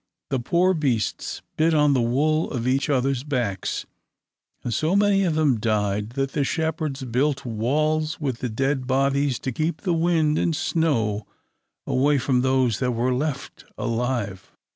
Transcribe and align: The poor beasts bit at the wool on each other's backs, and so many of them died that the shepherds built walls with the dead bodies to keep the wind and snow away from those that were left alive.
The 0.31 0.39
poor 0.39 0.73
beasts 0.73 1.43
bit 1.57 1.75
at 1.75 1.93
the 1.93 2.01
wool 2.01 2.49
on 2.51 2.65
each 2.67 2.89
other's 2.89 3.23
backs, 3.23 3.85
and 4.63 4.73
so 4.73 4.95
many 4.95 5.23
of 5.25 5.35
them 5.35 5.59
died 5.59 6.13
that 6.13 6.31
the 6.31 6.43
shepherds 6.43 7.03
built 7.03 7.45
walls 7.45 8.19
with 8.19 8.39
the 8.39 8.49
dead 8.49 8.87
bodies 8.87 9.37
to 9.37 9.51
keep 9.51 9.81
the 9.81 9.93
wind 9.93 10.39
and 10.39 10.55
snow 10.55 11.27
away 11.85 12.17
from 12.17 12.41
those 12.41 12.79
that 12.79 12.93
were 12.93 13.13
left 13.13 13.65
alive. 13.77 14.51